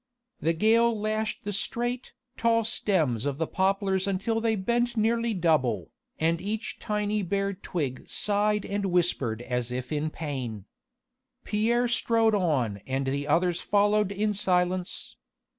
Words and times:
The 0.39 0.53
gale 0.53 0.99
lashed 0.99 1.43
the 1.43 1.53
straight, 1.53 2.13
tall 2.35 2.63
stems 2.63 3.23
of 3.27 3.37
the 3.37 3.45
poplars 3.45 4.07
until 4.07 4.41
they 4.41 4.55
bent 4.55 4.97
nearly 4.97 5.35
double, 5.35 5.91
and 6.19 6.41
each 6.41 6.79
tiny 6.79 7.21
bare 7.21 7.53
twig 7.53 8.09
sighed 8.09 8.65
and 8.65 8.87
whispered 8.87 9.43
as 9.43 9.71
if 9.71 9.91
in 9.91 10.09
pain. 10.09 10.65
Pierre 11.43 11.87
strode 11.87 12.33
on 12.33 12.77
and 12.87 13.05
the 13.05 13.27
others 13.27 13.61
followed 13.61 14.11
in 14.11 14.33
silence. 14.33 15.17